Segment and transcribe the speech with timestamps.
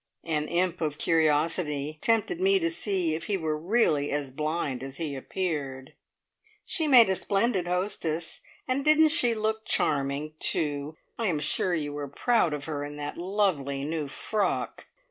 [0.23, 4.97] An imp of curiosity tempted me to see if he were really as blind as
[4.97, 5.93] he appeared.
[6.65, 8.41] "She made a splendid hostess.
[8.67, 10.97] And didn't she look charming, too?
[11.19, 14.87] I am sure you were proud of her in that lovely new frock!"